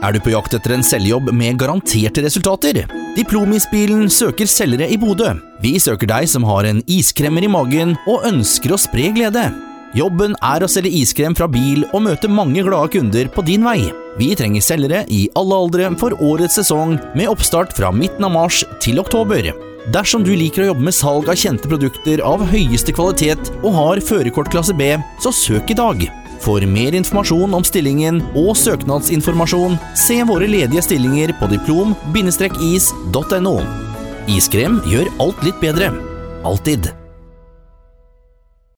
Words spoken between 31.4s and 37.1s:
på diplom-is.no. Iskrem gjør alt litt bedre. Alltid.